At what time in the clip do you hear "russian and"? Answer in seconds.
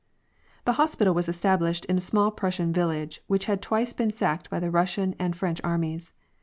4.71-5.35